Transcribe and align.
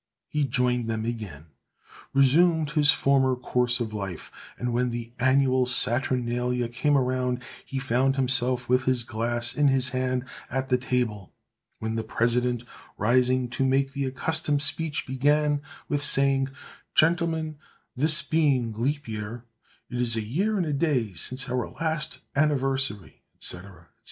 He 0.27 0.45
joined 0.45 0.87
them 0.87 1.05
again, 1.05 1.45
resumed 2.11 2.71
his 2.71 2.89
former 2.89 3.35
course 3.35 3.79
of 3.79 3.93
life, 3.93 4.31
and 4.57 4.73
when 4.73 4.89
the 4.89 5.11
annual 5.19 5.67
saturnalia 5.67 6.69
came 6.69 6.97
round, 6.97 7.43
he 7.63 7.77
found 7.77 8.15
himself 8.15 8.67
with 8.67 8.85
his 8.85 9.03
glass 9.03 9.53
in 9.53 9.67
his 9.67 9.89
hand 9.89 10.25
at 10.49 10.69
the 10.69 10.77
table—when 10.79 11.93
the 11.93 12.03
president, 12.03 12.63
rising 12.97 13.47
to 13.51 13.63
make 13.63 13.93
the 13.93 14.05
accustomed 14.05 14.63
speech, 14.63 15.05
began 15.05 15.61
with 15.87 16.03
saying, 16.03 16.49
"Gentlemen, 16.95 17.59
this 17.95 18.23
being 18.23 18.73
leap 18.75 19.07
year, 19.07 19.45
it 19.87 20.01
is 20.01 20.15
a 20.15 20.23
year 20.25 20.57
and 20.57 20.65
a 20.65 20.73
day 20.73 21.13
since 21.13 21.47
our 21.47 21.69
last 21.73 22.21
anniversary," 22.35 23.21
&c., 23.37 23.57
&c. 23.57 23.57